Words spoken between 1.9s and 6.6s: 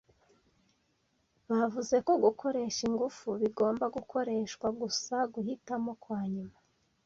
ko gukoresha ingufu bigomba gukoreshwa gusa guhitamo kwa nyuma.